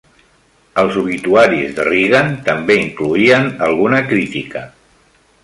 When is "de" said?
1.79-1.85